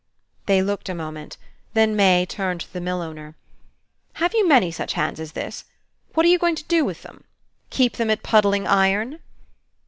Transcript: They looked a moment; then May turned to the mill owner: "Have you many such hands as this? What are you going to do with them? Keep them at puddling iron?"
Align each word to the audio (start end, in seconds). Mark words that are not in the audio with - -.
They 0.47 0.63
looked 0.63 0.89
a 0.89 0.95
moment; 0.95 1.37
then 1.75 1.95
May 1.95 2.25
turned 2.25 2.61
to 2.61 2.73
the 2.73 2.81
mill 2.81 3.03
owner: 3.03 3.35
"Have 4.13 4.33
you 4.33 4.47
many 4.49 4.71
such 4.71 4.93
hands 4.93 5.19
as 5.19 5.33
this? 5.33 5.63
What 6.15 6.25
are 6.25 6.29
you 6.29 6.39
going 6.39 6.55
to 6.55 6.63
do 6.63 6.83
with 6.83 7.03
them? 7.03 7.23
Keep 7.69 7.97
them 7.97 8.09
at 8.09 8.23
puddling 8.23 8.65
iron?" 8.65 9.19